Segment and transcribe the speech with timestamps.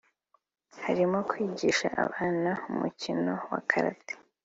[0.83, 4.13] harimo kwigisha abana umukino wa karate